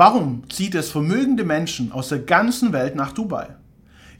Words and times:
Warum 0.00 0.48
zieht 0.48 0.76
es 0.76 0.90
vermögende 0.90 1.42
Menschen 1.42 1.90
aus 1.90 2.10
der 2.10 2.20
ganzen 2.20 2.72
Welt 2.72 2.94
nach 2.94 3.10
Dubai? 3.10 3.48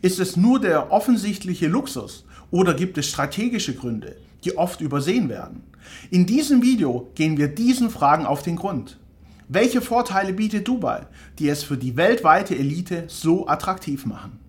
Ist 0.02 0.18
es 0.18 0.36
nur 0.36 0.58
der 0.58 0.90
offensichtliche 0.90 1.68
Luxus 1.68 2.26
oder 2.50 2.74
gibt 2.74 2.98
es 2.98 3.08
strategische 3.08 3.76
Gründe, 3.76 4.16
die 4.42 4.58
oft 4.58 4.80
übersehen 4.80 5.28
werden? 5.28 5.62
In 6.10 6.26
diesem 6.26 6.62
Video 6.62 7.08
gehen 7.14 7.36
wir 7.36 7.46
diesen 7.46 7.90
Fragen 7.90 8.26
auf 8.26 8.42
den 8.42 8.56
Grund. 8.56 8.98
Welche 9.46 9.80
Vorteile 9.80 10.32
bietet 10.32 10.66
Dubai, 10.66 11.06
die 11.38 11.48
es 11.48 11.62
für 11.62 11.76
die 11.76 11.96
weltweite 11.96 12.56
Elite 12.56 13.04
so 13.06 13.46
attraktiv 13.46 14.04
machen? 14.04 14.40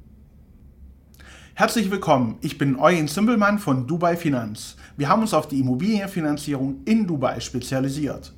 Herzlich 1.54 1.92
willkommen, 1.92 2.40
ich 2.42 2.58
bin 2.58 2.76
Eugen 2.76 3.08
Zimbelmann 3.08 3.60
von 3.60 3.86
Dubai 3.86 4.18
Finanz. 4.18 4.78
Wir 4.98 5.10
haben 5.10 5.22
uns 5.22 5.36
auf 5.36 5.48
die 5.48 5.60
Immobilienfinanzierung 5.60 6.78
in 6.86 7.06
Dubai 7.06 7.40
spezialisiert. 7.40 8.34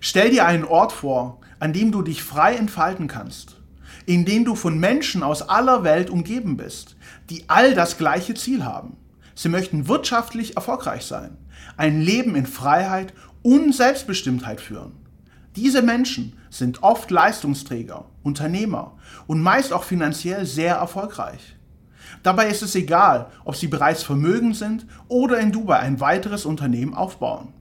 Stell 0.00 0.30
dir 0.30 0.46
einen 0.46 0.64
Ort 0.64 0.92
vor, 0.92 1.40
an 1.58 1.72
dem 1.72 1.92
du 1.92 2.02
dich 2.02 2.22
frei 2.22 2.54
entfalten 2.54 3.08
kannst, 3.08 3.56
in 4.04 4.24
dem 4.24 4.44
du 4.44 4.54
von 4.54 4.78
Menschen 4.78 5.22
aus 5.22 5.42
aller 5.42 5.84
Welt 5.84 6.10
umgeben 6.10 6.56
bist, 6.56 6.96
die 7.30 7.44
all 7.48 7.74
das 7.74 7.98
gleiche 7.98 8.34
Ziel 8.34 8.64
haben. 8.64 8.96
Sie 9.34 9.48
möchten 9.48 9.88
wirtschaftlich 9.88 10.56
erfolgreich 10.56 11.04
sein, 11.04 11.36
ein 11.76 12.00
Leben 12.00 12.36
in 12.36 12.46
Freiheit 12.46 13.12
und 13.42 13.74
Selbstbestimmtheit 13.74 14.60
führen. 14.60 14.92
Diese 15.56 15.82
Menschen 15.82 16.34
sind 16.50 16.82
oft 16.82 17.10
Leistungsträger, 17.10 18.04
Unternehmer 18.22 18.96
und 19.26 19.40
meist 19.40 19.72
auch 19.72 19.84
finanziell 19.84 20.44
sehr 20.44 20.76
erfolgreich. 20.76 21.56
Dabei 22.22 22.48
ist 22.48 22.62
es 22.62 22.74
egal, 22.74 23.30
ob 23.44 23.56
sie 23.56 23.68
bereits 23.68 24.02
vermögend 24.02 24.56
sind 24.56 24.86
oder 25.08 25.38
in 25.38 25.52
Dubai 25.52 25.78
ein 25.78 26.00
weiteres 26.00 26.44
Unternehmen 26.44 26.94
aufbauen. 26.94 27.52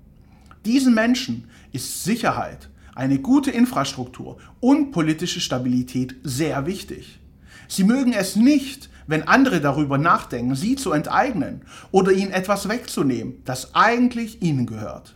Diesen 0.65 0.93
Menschen 0.93 1.47
ist 1.71 2.03
Sicherheit, 2.03 2.69
eine 2.95 3.19
gute 3.19 3.51
Infrastruktur 3.51 4.37
und 4.61 4.91
politische 4.91 5.41
Stabilität 5.41 6.15
sehr 6.23 6.65
wichtig. 6.65 7.19
Sie 7.67 7.83
mögen 7.83 8.13
es 8.13 8.35
nicht, 8.35 8.89
wenn 9.07 9.27
andere 9.27 9.61
darüber 9.61 9.97
nachdenken, 9.97 10.55
sie 10.55 10.75
zu 10.75 10.91
enteignen 10.91 11.61
oder 11.91 12.11
ihnen 12.11 12.31
etwas 12.31 12.69
wegzunehmen, 12.69 13.43
das 13.43 13.75
eigentlich 13.75 14.41
ihnen 14.41 14.65
gehört. 14.65 15.15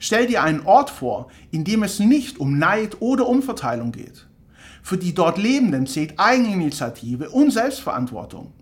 Stell 0.00 0.26
dir 0.26 0.42
einen 0.42 0.64
Ort 0.64 0.90
vor, 0.90 1.28
in 1.50 1.64
dem 1.64 1.82
es 1.82 1.98
nicht 1.98 2.38
um 2.38 2.58
Neid 2.58 2.96
oder 3.00 3.28
Umverteilung 3.28 3.92
geht. 3.92 4.26
Für 4.82 4.96
die 4.96 5.14
dort 5.14 5.38
Lebenden 5.38 5.86
zählt 5.86 6.18
Eigeninitiative 6.18 7.30
und 7.30 7.50
Selbstverantwortung. 7.50 8.52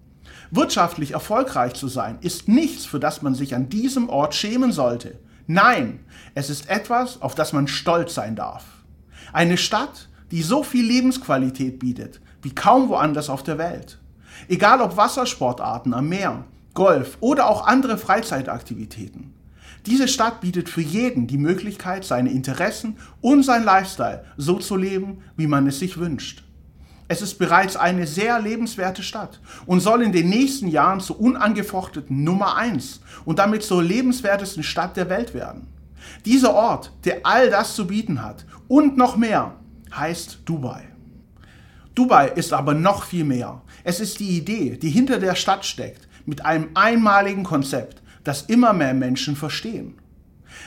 Wirtschaftlich 0.51 1.13
erfolgreich 1.13 1.75
zu 1.75 1.89
sein 1.89 2.19
ist 2.21 2.49
nichts, 2.49 2.85
für 2.85 3.01
das 3.01 3.23
man 3.23 3.35
sich 3.35 3.55
an 3.55 3.69
diesem 3.69 4.09
Ort 4.09 4.35
schämen 4.35 4.73
sollte. 4.73 5.19
Nein, 5.47 6.01
es 6.35 6.51
ist 6.51 6.69
etwas, 6.69 7.21
auf 7.21 7.35
das 7.35 7.53
man 7.53 7.69
stolz 7.69 8.15
sein 8.15 8.37
darf. 8.37 8.65
Eine 9.33 9.57
Stadt, 9.57 10.09
die 10.31 10.43
so 10.43 10.63
viel 10.63 10.85
Lebensqualität 10.87 11.79
bietet 11.79 12.21
wie 12.43 12.55
kaum 12.55 12.89
woanders 12.89 13.31
auf 13.31 13.43
der 13.43 13.59
Welt. 13.59 13.99
Egal 14.49 14.81
ob 14.81 14.97
Wassersportarten 14.97 15.95
am 15.95 16.09
Meer, 16.09 16.45
Golf 16.75 17.17
oder 17.21 17.49
auch 17.49 17.67
andere 17.67 17.97
Freizeitaktivitäten. 17.97 19.35
Diese 19.87 20.09
Stadt 20.09 20.41
bietet 20.41 20.69
für 20.69 20.81
jeden 20.81 21.27
die 21.27 21.39
Möglichkeit, 21.39 22.05
seine 22.05 22.31
Interessen 22.31 22.97
und 23.21 23.43
sein 23.45 23.65
Lifestyle 23.65 24.25
so 24.37 24.59
zu 24.59 24.77
leben, 24.77 25.23
wie 25.37 25.47
man 25.47 25.67
es 25.67 25.79
sich 25.79 25.99
wünscht. 25.99 26.45
Es 27.13 27.21
ist 27.21 27.35
bereits 27.35 27.77
eine 27.77 28.07
sehr 28.07 28.41
lebenswerte 28.41 29.03
Stadt 29.03 29.39
und 29.67 29.81
soll 29.81 30.01
in 30.01 30.13
den 30.13 30.31
nächsten 30.31 30.67
Jahren 30.67 30.99
zur 30.99 31.21
unangefochteten 31.21 32.25
Nummer 32.25 32.57
1 32.57 33.03
und 33.27 33.39
damit 33.39 33.63
zur 33.63 33.83
lebenswertesten 33.83 34.63
Stadt 34.63 34.97
der 34.97 35.11
Welt 35.11 35.35
werden. 35.35 35.67
Dieser 36.25 36.55
Ort, 36.55 36.91
der 37.05 37.27
all 37.27 37.51
das 37.51 37.77
zu 37.77 37.87
bieten 37.87 38.23
hat 38.23 38.47
und 38.67 38.97
noch 38.97 39.19
mehr, 39.19 39.57
heißt 39.95 40.39
Dubai. 40.47 40.89
Dubai 41.95 42.29
ist 42.29 42.55
aber 42.55 42.73
noch 42.73 43.05
viel 43.05 43.25
mehr. 43.25 43.61
Es 43.85 44.01
ist 44.01 44.19
die 44.19 44.39
Idee, 44.39 44.79
die 44.79 44.89
hinter 44.89 45.19
der 45.19 45.35
Stadt 45.35 45.67
steckt, 45.67 46.09
mit 46.25 46.47
einem 46.47 46.71
einmaligen 46.73 47.45
Konzept, 47.45 48.03
das 48.25 48.41
immer 48.41 48.73
mehr 48.73 48.95
Menschen 48.95 49.37
verstehen. 49.37 49.99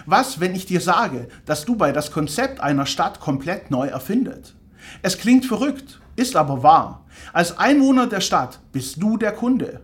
Was, 0.05 0.39
wenn 0.39 0.53
ich 0.53 0.67
dir 0.67 0.79
sage, 0.79 1.27
dass 1.47 1.65
Dubai 1.65 1.91
das 1.91 2.11
Konzept 2.11 2.59
einer 2.59 2.85
Stadt 2.85 3.19
komplett 3.19 3.71
neu 3.71 3.87
erfindet? 3.87 4.53
Es 5.01 5.17
klingt 5.17 5.47
verrückt, 5.47 6.01
ist 6.15 6.35
aber 6.35 6.63
wahr. 6.63 7.05
Als 7.33 7.57
Einwohner 7.57 8.07
der 8.07 8.21
Stadt 8.21 8.59
bist 8.71 9.01
du 9.01 9.17
der 9.17 9.31
Kunde. 9.31 9.81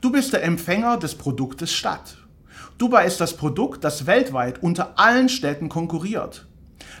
Du 0.00 0.12
bist 0.12 0.32
der 0.32 0.44
Empfänger 0.44 0.96
des 0.96 1.14
Produktes 1.14 1.72
Stadt. 1.72 2.16
Dubai 2.78 3.06
ist 3.06 3.20
das 3.20 3.36
Produkt, 3.36 3.84
das 3.84 4.06
weltweit 4.06 4.62
unter 4.62 4.98
allen 4.98 5.28
Städten 5.28 5.68
konkurriert. 5.68 6.46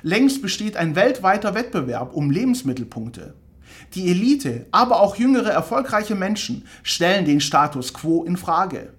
Längst 0.02 0.42
besteht 0.42 0.76
ein 0.76 0.94
weltweiter 0.96 1.54
Wettbewerb 1.54 2.14
um 2.14 2.30
Lebensmittelpunkte. 2.30 3.34
Die 3.94 4.10
Elite, 4.10 4.66
aber 4.70 5.00
auch 5.00 5.16
jüngere 5.16 5.50
erfolgreiche 5.50 6.14
Menschen 6.14 6.66
stellen 6.82 7.24
den 7.24 7.40
Status 7.40 7.92
quo 7.92 8.24
in 8.24 8.36
Frage. 8.36 8.92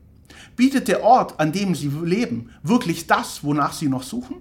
Bietet 0.55 0.87
der 0.87 1.03
Ort, 1.03 1.39
an 1.39 1.51
dem 1.51 1.73
sie 1.73 1.89
leben, 2.03 2.51
wirklich 2.61 3.07
das, 3.07 3.43
wonach 3.43 3.73
sie 3.73 3.87
noch 3.87 4.03
suchen? 4.03 4.37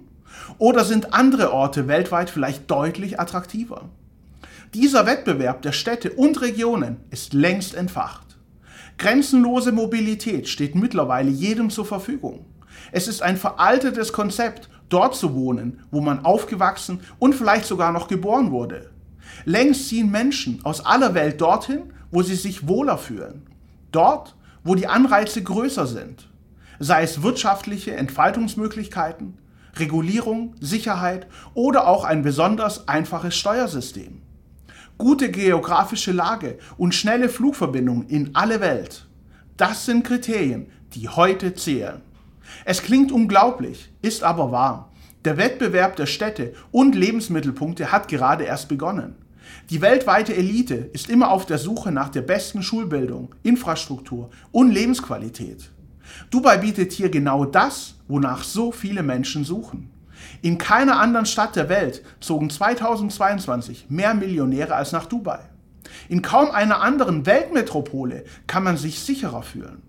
Oder 0.57 0.85
sind 0.85 1.13
andere 1.13 1.53
Orte 1.53 1.87
weltweit 1.87 2.29
vielleicht 2.29 2.69
deutlich 2.69 3.19
attraktiver? 3.19 3.89
Dieser 4.73 5.05
Wettbewerb 5.05 5.61
der 5.61 5.71
Städte 5.71 6.13
und 6.13 6.41
Regionen 6.41 6.97
ist 7.11 7.33
längst 7.33 7.75
entfacht. 7.75 8.37
Grenzenlose 8.97 9.71
Mobilität 9.71 10.49
steht 10.49 10.73
mittlerweile 10.73 11.29
jedem 11.29 11.69
zur 11.69 11.85
Verfügung. 11.85 12.47
Es 12.91 13.07
ist 13.07 13.21
ein 13.21 13.37
veraltetes 13.37 14.13
Konzept, 14.13 14.69
dort 14.89 15.15
zu 15.15 15.35
wohnen, 15.35 15.83
wo 15.91 16.01
man 16.01 16.25
aufgewachsen 16.25 17.01
und 17.19 17.35
vielleicht 17.35 17.65
sogar 17.65 17.91
noch 17.91 18.07
geboren 18.07 18.49
wurde. 18.49 18.89
Längst 19.45 19.89
ziehen 19.89 20.09
Menschen 20.09 20.65
aus 20.65 20.83
aller 20.83 21.13
Welt 21.13 21.39
dorthin, 21.39 21.93
wo 22.09 22.23
sie 22.23 22.35
sich 22.35 22.67
wohler 22.67 22.97
fühlen. 22.97 23.43
Dort, 23.91 24.35
wo 24.63 24.73
die 24.73 24.87
Anreize 24.87 25.43
größer 25.43 25.85
sind. 25.85 26.27
Sei 26.79 27.03
es 27.03 27.21
wirtschaftliche 27.21 27.95
Entfaltungsmöglichkeiten, 27.95 29.37
Regulierung, 29.75 30.55
Sicherheit 30.59 31.27
oder 31.53 31.85
auch 31.85 32.05
ein 32.05 32.23
besonders 32.23 32.87
einfaches 32.87 33.35
Steuersystem 33.35 34.22
gute 35.03 35.29
geografische 35.29 36.13
Lage 36.13 36.57
und 36.77 36.95
schnelle 36.95 37.27
Flugverbindungen 37.27 38.07
in 38.07 38.33
alle 38.35 38.61
Welt. 38.61 39.05
Das 39.57 39.85
sind 39.85 40.05
Kriterien, 40.05 40.67
die 40.93 41.09
heute 41.09 41.53
zählen. 41.55 41.99
Es 42.63 42.81
klingt 42.81 43.11
unglaublich, 43.11 43.91
ist 44.01 44.23
aber 44.23 44.53
wahr. 44.53 44.93
Der 45.25 45.35
Wettbewerb 45.35 45.97
der 45.97 46.05
Städte 46.05 46.53
und 46.71 46.95
Lebensmittelpunkte 46.95 47.91
hat 47.91 48.07
gerade 48.07 48.45
erst 48.45 48.69
begonnen. 48.69 49.15
Die 49.69 49.81
weltweite 49.81 50.33
Elite 50.33 50.75
ist 50.93 51.09
immer 51.09 51.31
auf 51.31 51.45
der 51.45 51.57
Suche 51.57 51.91
nach 51.91 52.07
der 52.07 52.21
besten 52.21 52.63
Schulbildung, 52.63 53.35
Infrastruktur 53.43 54.29
und 54.53 54.71
Lebensqualität. 54.71 55.69
Dubai 56.29 56.59
bietet 56.59 56.93
hier 56.93 57.09
genau 57.09 57.43
das, 57.43 57.95
wonach 58.07 58.41
so 58.45 58.71
viele 58.71 59.03
Menschen 59.03 59.43
suchen. 59.43 59.92
In 60.41 60.57
keiner 60.57 60.99
anderen 60.99 61.25
Stadt 61.25 61.55
der 61.55 61.69
Welt 61.69 62.03
zogen 62.19 62.49
2022 62.49 63.87
mehr 63.89 64.13
Millionäre 64.13 64.75
als 64.75 64.91
nach 64.91 65.05
Dubai. 65.05 65.39
In 66.09 66.21
kaum 66.21 66.51
einer 66.51 66.81
anderen 66.81 67.25
Weltmetropole 67.25 68.23
kann 68.47 68.63
man 68.63 68.77
sich 68.77 68.99
sicherer 68.99 69.43
fühlen. 69.43 69.81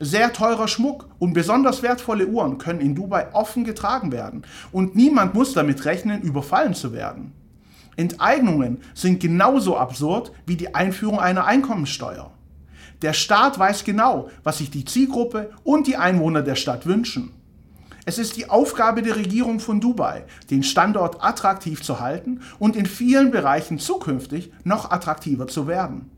Sehr 0.00 0.32
teurer 0.32 0.68
Schmuck 0.68 1.08
und 1.18 1.32
besonders 1.32 1.82
wertvolle 1.82 2.26
Uhren 2.26 2.58
können 2.58 2.80
in 2.80 2.94
Dubai 2.94 3.32
offen 3.32 3.64
getragen 3.64 4.12
werden 4.12 4.42
und 4.72 4.94
niemand 4.94 5.34
muss 5.34 5.54
damit 5.54 5.84
rechnen, 5.84 6.20
überfallen 6.22 6.74
zu 6.74 6.92
werden. 6.92 7.32
Enteignungen 7.96 8.82
sind 8.94 9.20
genauso 9.20 9.78
absurd 9.78 10.32
wie 10.44 10.56
die 10.56 10.74
Einführung 10.74 11.18
einer 11.18 11.46
Einkommensteuer. 11.46 12.30
Der 13.02 13.14
Staat 13.14 13.58
weiß 13.58 13.84
genau, 13.84 14.28
was 14.42 14.58
sich 14.58 14.70
die 14.70 14.84
Zielgruppe 14.84 15.50
und 15.64 15.86
die 15.86 15.96
Einwohner 15.96 16.42
der 16.42 16.56
Stadt 16.56 16.86
wünschen. 16.86 17.32
Es 18.08 18.18
ist 18.18 18.36
die 18.36 18.48
Aufgabe 18.48 19.02
der 19.02 19.16
Regierung 19.16 19.58
von 19.58 19.80
Dubai, 19.80 20.26
den 20.48 20.62
Standort 20.62 21.24
attraktiv 21.24 21.82
zu 21.82 21.98
halten 21.98 22.40
und 22.60 22.76
in 22.76 22.86
vielen 22.86 23.32
Bereichen 23.32 23.80
zukünftig 23.80 24.52
noch 24.62 24.92
attraktiver 24.92 25.48
zu 25.48 25.66
werden. 25.66 26.08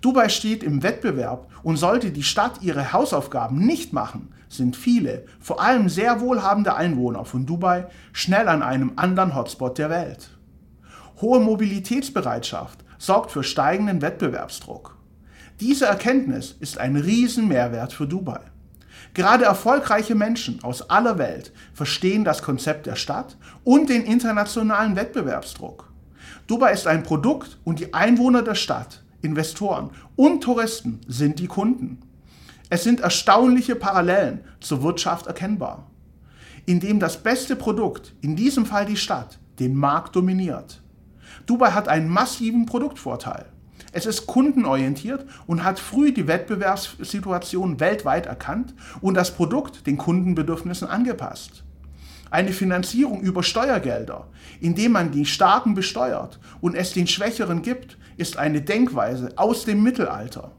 Dubai 0.00 0.28
steht 0.28 0.64
im 0.64 0.82
Wettbewerb 0.82 1.46
und 1.62 1.76
sollte 1.76 2.10
die 2.10 2.24
Stadt 2.24 2.62
ihre 2.62 2.92
Hausaufgaben 2.92 3.64
nicht 3.64 3.92
machen, 3.92 4.34
sind 4.48 4.74
viele, 4.74 5.24
vor 5.38 5.62
allem 5.62 5.88
sehr 5.88 6.20
wohlhabende 6.20 6.74
Einwohner 6.74 7.24
von 7.24 7.46
Dubai 7.46 7.86
schnell 8.12 8.48
an 8.48 8.62
einem 8.64 8.94
anderen 8.96 9.36
Hotspot 9.36 9.78
der 9.78 9.90
Welt. 9.90 10.30
Hohe 11.20 11.38
Mobilitätsbereitschaft 11.38 12.84
sorgt 12.98 13.30
für 13.30 13.44
steigenden 13.44 14.02
Wettbewerbsdruck. 14.02 14.96
Diese 15.60 15.86
Erkenntnis 15.86 16.56
ist 16.58 16.78
ein 16.78 16.96
Riesenmehrwert 16.96 17.92
für 17.92 18.08
Dubai. 18.08 18.40
Gerade 19.14 19.44
erfolgreiche 19.44 20.14
Menschen 20.14 20.62
aus 20.62 20.90
aller 20.90 21.18
Welt 21.18 21.52
verstehen 21.72 22.24
das 22.24 22.42
Konzept 22.42 22.86
der 22.86 22.96
Stadt 22.96 23.36
und 23.62 23.88
den 23.88 24.02
internationalen 24.02 24.96
Wettbewerbsdruck. 24.96 25.92
Dubai 26.46 26.72
ist 26.72 26.86
ein 26.86 27.02
Produkt 27.02 27.58
und 27.64 27.80
die 27.80 27.94
Einwohner 27.94 28.42
der 28.42 28.54
Stadt, 28.54 29.02
Investoren 29.22 29.90
und 30.16 30.42
Touristen 30.42 31.00
sind 31.08 31.38
die 31.38 31.46
Kunden. 31.46 32.00
Es 32.70 32.84
sind 32.84 33.00
erstaunliche 33.00 33.76
Parallelen 33.76 34.40
zur 34.60 34.82
Wirtschaft 34.82 35.26
erkennbar. 35.26 35.90
Indem 36.66 36.98
das 36.98 37.22
beste 37.22 37.56
Produkt, 37.56 38.14
in 38.20 38.36
diesem 38.36 38.66
Fall 38.66 38.86
die 38.86 38.96
Stadt, 38.96 39.38
den 39.58 39.74
Markt 39.74 40.16
dominiert. 40.16 40.82
Dubai 41.46 41.70
hat 41.72 41.88
einen 41.88 42.08
massiven 42.08 42.66
Produktvorteil. 42.66 43.46
Es 43.96 44.06
ist 44.06 44.26
kundenorientiert 44.26 45.24
und 45.46 45.62
hat 45.62 45.78
früh 45.78 46.10
die 46.10 46.26
Wettbewerbssituation 46.26 47.78
weltweit 47.78 48.26
erkannt 48.26 48.74
und 49.00 49.14
das 49.14 49.30
Produkt 49.30 49.86
den 49.86 49.98
Kundenbedürfnissen 49.98 50.88
angepasst. 50.88 51.62
Eine 52.28 52.50
Finanzierung 52.50 53.20
über 53.20 53.44
Steuergelder, 53.44 54.26
indem 54.60 54.92
man 54.92 55.12
die 55.12 55.24
Starken 55.24 55.76
besteuert 55.76 56.40
und 56.60 56.74
es 56.74 56.92
den 56.92 57.06
Schwächeren 57.06 57.62
gibt, 57.62 57.96
ist 58.16 58.36
eine 58.36 58.62
Denkweise 58.62 59.32
aus 59.36 59.64
dem 59.64 59.84
Mittelalter. 59.84 60.50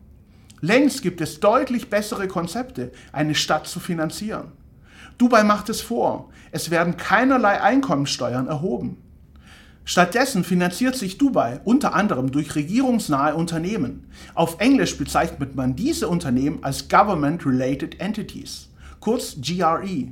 Längst 0.61 1.01
gibt 1.01 1.19
es 1.19 1.41
deutlich 1.41 1.89
bessere 1.89 2.29
Konzepte, 2.29 2.93
eine 3.11 3.35
Stadt 3.35 3.67
zu 3.67 3.81
finanzieren. 3.81 4.53
Dubai 5.17 5.43
macht 5.43 5.67
es 5.67 5.81
vor. 5.81 6.29
Es 6.51 6.71
werden 6.71 6.95
keinerlei 6.95 7.61
Einkommensteuern 7.61 8.47
erhoben. 8.47 9.05
Stattdessen 9.87 10.43
finanziert 10.43 10.95
sich 10.95 11.19
Dubai 11.19 11.61
unter 11.63 11.93
anderem 11.93 12.31
durch 12.31 12.55
regierungsnahe 12.55 13.35
Unternehmen. 13.35 14.09
Auf 14.33 14.59
Englisch 14.59 14.97
bezeichnet 14.97 15.55
man 15.55 15.75
diese 15.75 16.07
Unternehmen 16.07 16.63
als 16.63 16.89
Government-Related 16.89 17.99
Entities, 17.99 18.69
kurz 18.99 19.37
GRE. 19.39 20.07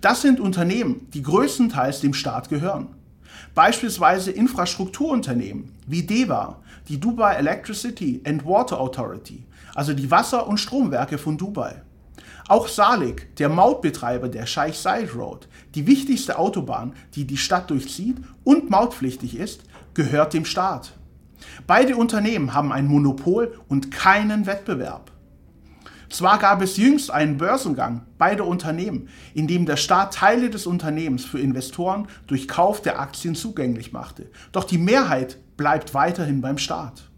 Das 0.00 0.22
sind 0.22 0.40
Unternehmen, 0.40 1.06
die 1.12 1.22
größtenteils 1.22 2.00
dem 2.00 2.14
Staat 2.14 2.48
gehören. 2.48 2.88
Beispielsweise 3.54 4.30
Infrastrukturunternehmen 4.30 5.70
wie 5.86 6.02
DEWA, 6.02 6.56
die 6.88 6.98
Dubai 6.98 7.34
Electricity 7.34 8.22
and 8.24 8.46
Water 8.46 8.80
Authority, 8.80 9.44
also 9.74 9.92
die 9.92 10.10
Wasser- 10.10 10.46
und 10.46 10.56
Stromwerke 10.56 11.18
von 11.18 11.36
Dubai. 11.36 11.82
Auch 12.50 12.66
Salik, 12.66 13.36
der 13.36 13.48
Mautbetreiber 13.48 14.28
der 14.28 14.44
Sheikh 14.44 14.76
Zayed 14.76 15.14
Road, 15.14 15.46
die 15.76 15.86
wichtigste 15.86 16.36
Autobahn, 16.36 16.94
die 17.14 17.24
die 17.24 17.36
Stadt 17.36 17.70
durchzieht 17.70 18.16
und 18.42 18.70
mautpflichtig 18.70 19.38
ist, 19.38 19.62
gehört 19.94 20.34
dem 20.34 20.44
Staat. 20.44 20.94
Beide 21.68 21.94
Unternehmen 21.94 22.52
haben 22.52 22.72
ein 22.72 22.88
Monopol 22.88 23.56
und 23.68 23.92
keinen 23.92 24.46
Wettbewerb. 24.46 25.12
Zwar 26.08 26.40
gab 26.40 26.60
es 26.60 26.76
jüngst 26.76 27.12
einen 27.12 27.36
Börsengang 27.36 28.00
beider 28.18 28.48
Unternehmen, 28.48 29.10
in 29.32 29.46
dem 29.46 29.64
der 29.64 29.76
Staat 29.76 30.14
Teile 30.14 30.50
des 30.50 30.66
Unternehmens 30.66 31.24
für 31.24 31.38
Investoren 31.38 32.08
durch 32.26 32.48
Kauf 32.48 32.82
der 32.82 32.98
Aktien 32.98 33.36
zugänglich 33.36 33.92
machte, 33.92 34.28
doch 34.50 34.64
die 34.64 34.78
Mehrheit 34.78 35.38
bleibt 35.56 35.94
weiterhin 35.94 36.40
beim 36.40 36.58
Staat. 36.58 37.09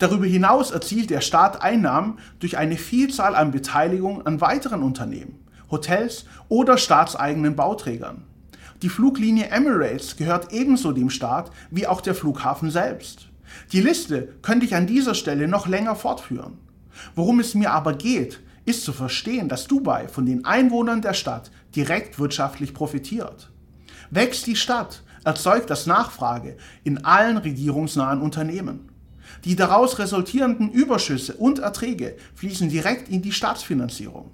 Darüber 0.00 0.24
hinaus 0.24 0.70
erzielt 0.70 1.10
der 1.10 1.20
Staat 1.20 1.60
Einnahmen 1.60 2.18
durch 2.38 2.56
eine 2.56 2.78
Vielzahl 2.78 3.36
an 3.36 3.50
Beteiligungen 3.50 4.24
an 4.24 4.40
weiteren 4.40 4.82
Unternehmen, 4.82 5.44
Hotels 5.70 6.24
oder 6.48 6.78
staatseigenen 6.78 7.54
Bauträgern. 7.54 8.24
Die 8.80 8.88
Fluglinie 8.88 9.48
Emirates 9.48 10.16
gehört 10.16 10.54
ebenso 10.54 10.92
dem 10.92 11.10
Staat 11.10 11.50
wie 11.70 11.86
auch 11.86 12.00
der 12.00 12.14
Flughafen 12.14 12.70
selbst. 12.70 13.28
Die 13.72 13.82
Liste 13.82 14.28
könnte 14.40 14.64
ich 14.64 14.74
an 14.74 14.86
dieser 14.86 15.14
Stelle 15.14 15.46
noch 15.46 15.66
länger 15.66 15.94
fortführen. 15.94 16.56
Worum 17.14 17.38
es 17.38 17.54
mir 17.54 17.72
aber 17.72 17.92
geht, 17.92 18.40
ist 18.64 18.84
zu 18.84 18.94
verstehen, 18.94 19.50
dass 19.50 19.66
Dubai 19.66 20.08
von 20.08 20.24
den 20.24 20.46
Einwohnern 20.46 21.02
der 21.02 21.14
Stadt 21.14 21.50
direkt 21.76 22.18
wirtschaftlich 22.18 22.72
profitiert. 22.72 23.50
Wächst 24.10 24.46
die 24.46 24.56
Stadt, 24.56 25.02
erzeugt 25.24 25.68
das 25.68 25.84
Nachfrage 25.84 26.56
in 26.84 27.04
allen 27.04 27.36
regierungsnahen 27.36 28.22
Unternehmen. 28.22 28.89
Die 29.44 29.56
daraus 29.56 29.98
resultierenden 29.98 30.70
Überschüsse 30.70 31.34
und 31.34 31.58
Erträge 31.58 32.16
fließen 32.34 32.68
direkt 32.68 33.08
in 33.08 33.22
die 33.22 33.32
Staatsfinanzierung. 33.32 34.30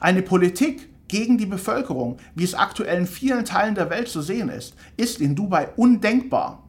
Eine 0.00 0.22
Politik 0.22 0.88
gegen 1.08 1.38
die 1.38 1.46
Bevölkerung, 1.46 2.18
wie 2.34 2.44
es 2.44 2.54
aktuell 2.54 2.98
in 2.98 3.06
vielen 3.06 3.44
Teilen 3.44 3.74
der 3.74 3.90
Welt 3.90 4.08
zu 4.08 4.22
sehen 4.22 4.48
ist, 4.48 4.74
ist 4.96 5.20
in 5.20 5.36
Dubai 5.36 5.68
undenkbar. 5.76 6.62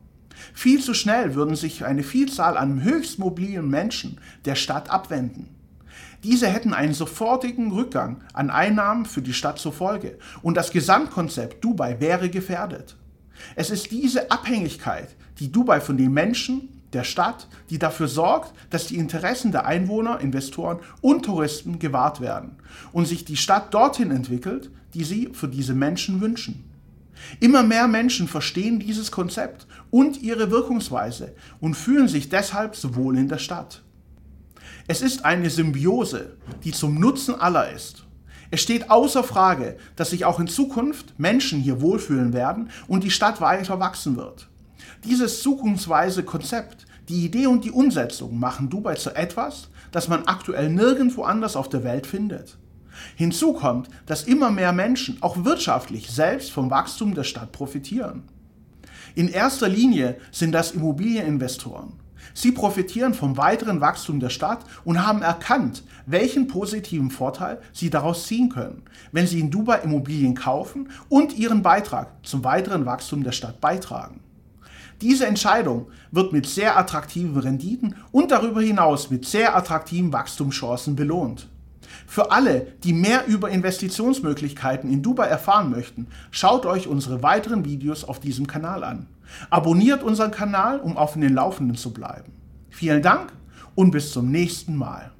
Viel 0.53 0.81
zu 0.81 0.93
schnell 0.93 1.35
würden 1.35 1.55
sich 1.55 1.85
eine 1.85 2.03
Vielzahl 2.03 2.57
an 2.57 2.83
höchst 2.83 3.19
mobilen 3.19 3.69
Menschen 3.69 4.19
der 4.45 4.55
Stadt 4.55 4.89
abwenden. 4.89 5.49
Diese 6.23 6.47
hätten 6.47 6.73
einen 6.73 6.93
sofortigen 6.93 7.71
Rückgang 7.71 8.21
an 8.33 8.49
Einnahmen 8.49 9.05
für 9.05 9.21
die 9.21 9.33
Stadt 9.33 9.59
zur 9.59 9.73
Folge 9.73 10.17
und 10.41 10.55
das 10.55 10.71
Gesamtkonzept 10.71 11.63
Dubai 11.63 11.99
wäre 11.99 12.29
gefährdet. 12.29 12.95
Es 13.55 13.69
ist 13.69 13.91
diese 13.91 14.31
Abhängigkeit, 14.31 15.15
die 15.39 15.51
Dubai 15.51 15.81
von 15.81 15.97
den 15.97 16.13
Menschen 16.13 16.69
der 16.93 17.03
Stadt, 17.03 17.47
die 17.69 17.79
dafür 17.79 18.07
sorgt, 18.07 18.53
dass 18.69 18.87
die 18.87 18.97
Interessen 18.97 19.51
der 19.51 19.65
Einwohner, 19.65 20.19
Investoren 20.19 20.79
und 21.01 21.25
Touristen 21.25 21.79
gewahrt 21.79 22.21
werden 22.21 22.57
und 22.91 23.07
sich 23.07 23.25
die 23.25 23.37
Stadt 23.37 23.73
dorthin 23.73 24.11
entwickelt, 24.11 24.71
die 24.93 25.03
sie 25.03 25.29
für 25.33 25.47
diese 25.47 25.73
Menschen 25.73 26.21
wünschen. 26.21 26.69
Immer 27.39 27.63
mehr 27.63 27.87
Menschen 27.87 28.27
verstehen 28.27 28.79
dieses 28.79 29.11
Konzept 29.11 29.67
und 29.91 30.21
ihre 30.21 30.51
Wirkungsweise 30.51 31.33
und 31.59 31.75
fühlen 31.75 32.07
sich 32.07 32.29
deshalb 32.29 32.75
so 32.75 32.95
wohl 32.95 33.17
in 33.17 33.27
der 33.27 33.37
Stadt. 33.37 33.81
Es 34.87 35.01
ist 35.01 35.23
eine 35.23 35.49
Symbiose, 35.49 36.35
die 36.63 36.71
zum 36.71 36.99
Nutzen 36.99 37.35
aller 37.35 37.71
ist. 37.71 38.05
Es 38.51 38.61
steht 38.61 38.91
außer 38.91 39.23
Frage, 39.23 39.77
dass 39.95 40.11
sich 40.11 40.25
auch 40.25 40.39
in 40.39 40.47
Zukunft 40.47 41.17
Menschen 41.17 41.59
hier 41.59 41.81
wohlfühlen 41.81 42.33
werden 42.33 42.69
und 42.87 43.03
die 43.03 43.11
Stadt 43.11 43.41
weiter 43.41 43.79
wachsen 43.79 44.15
wird. 44.15 44.49
Dieses 45.03 45.41
zukunftsweise 45.41 46.23
Konzept, 46.23 46.85
die 47.09 47.25
Idee 47.25 47.47
und 47.47 47.65
die 47.65 47.71
Umsetzung 47.71 48.39
machen 48.39 48.69
Dubai 48.69 48.95
zu 48.95 49.15
etwas, 49.15 49.69
das 49.91 50.07
man 50.07 50.25
aktuell 50.25 50.69
nirgendwo 50.69 51.23
anders 51.23 51.55
auf 51.55 51.69
der 51.69 51.83
Welt 51.83 52.07
findet. 52.07 52.57
Hinzu 53.15 53.53
kommt, 53.53 53.89
dass 54.05 54.23
immer 54.23 54.51
mehr 54.51 54.71
Menschen 54.71 55.17
auch 55.21 55.43
wirtschaftlich 55.43 56.09
selbst 56.09 56.51
vom 56.51 56.69
Wachstum 56.69 57.13
der 57.13 57.23
Stadt 57.23 57.51
profitieren. 57.51 58.23
In 59.15 59.27
erster 59.27 59.67
Linie 59.67 60.17
sind 60.31 60.53
das 60.53 60.71
Immobilieninvestoren. 60.71 61.93
Sie 62.33 62.51
profitieren 62.51 63.13
vom 63.13 63.37
weiteren 63.37 63.81
Wachstum 63.81 64.19
der 64.19 64.29
Stadt 64.29 64.65
und 64.85 65.05
haben 65.05 65.21
erkannt, 65.21 65.83
welchen 66.05 66.47
positiven 66.47 67.11
Vorteil 67.11 67.61
sie 67.73 67.89
daraus 67.89 68.25
ziehen 68.25 68.49
können, 68.49 68.83
wenn 69.11 69.27
sie 69.27 69.39
in 69.39 69.51
Dubai 69.51 69.79
Immobilien 69.79 70.33
kaufen 70.33 70.89
und 71.09 71.37
ihren 71.37 71.61
Beitrag 71.61 72.11
zum 72.23 72.43
weiteren 72.43 72.85
Wachstum 72.85 73.23
der 73.23 73.33
Stadt 73.33 73.61
beitragen. 73.61 74.22
Diese 75.03 75.27
Entscheidung 75.27 75.87
wird 76.11 76.31
mit 76.31 76.47
sehr 76.47 76.77
attraktiven 76.77 77.37
Renditen 77.37 77.95
und 78.13 78.31
darüber 78.31 78.61
hinaus 78.61 79.09
mit 79.09 79.25
sehr 79.25 79.53
attraktiven 79.53 80.13
Wachstumschancen 80.13 80.95
belohnt. 80.95 81.49
Für 82.07 82.31
alle, 82.31 82.67
die 82.85 82.93
mehr 82.93 83.27
über 83.27 83.49
Investitionsmöglichkeiten 83.49 84.89
in 84.89 85.01
Dubai 85.03 85.25
erfahren 85.25 85.69
möchten, 85.71 86.07
schaut 86.31 86.65
euch 86.65 86.87
unsere 86.87 87.21
weiteren 87.21 87.65
Videos 87.65 88.05
auf 88.05 88.21
diesem 88.21 88.47
Kanal 88.47 88.85
an. 88.85 89.07
Abonniert 89.49 90.03
unseren 90.03 90.31
Kanal, 90.31 90.79
um 90.79 90.95
auf 90.95 91.15
den 91.15 91.33
Laufenden 91.33 91.75
zu 91.75 91.91
bleiben. 91.91 92.31
Vielen 92.69 93.01
Dank 93.01 93.33
und 93.75 93.91
bis 93.91 94.13
zum 94.13 94.31
nächsten 94.31 94.77
Mal. 94.77 95.12